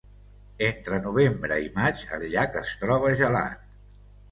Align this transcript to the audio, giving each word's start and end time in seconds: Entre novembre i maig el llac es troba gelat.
Entre 0.67 0.97
novembre 1.07 1.59
i 1.67 1.69
maig 1.77 2.03
el 2.19 2.27
llac 2.33 2.59
es 2.65 2.75
troba 2.83 3.15
gelat. 3.23 3.73